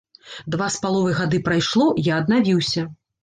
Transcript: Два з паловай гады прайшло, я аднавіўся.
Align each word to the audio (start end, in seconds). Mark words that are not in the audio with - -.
Два 0.55 0.69
з 0.75 0.79
паловай 0.85 1.15
гады 1.19 1.41
прайшло, 1.49 1.85
я 2.09 2.17
аднавіўся. 2.21 2.87